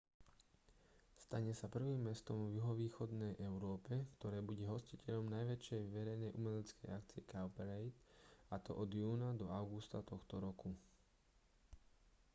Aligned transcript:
stane 1.23 1.51
sa 1.59 1.67
prvým 1.75 2.01
mestom 2.09 2.37
v 2.49 2.55
juhovýchodnej 2.57 3.33
európe 3.49 3.93
ktoré 4.17 4.39
bude 4.49 4.65
hostiteľom 4.73 5.27
najväčšej 5.37 5.81
verejnej 5.97 6.31
umeleckej 6.39 6.89
akcie 6.97 7.21
cowparade 7.31 7.91
a 8.49 8.55
to 8.65 8.71
od 8.81 8.89
júna 9.01 9.29
do 9.41 9.45
augusta 9.59 9.99
tohto 10.11 10.35
roku 10.45 10.71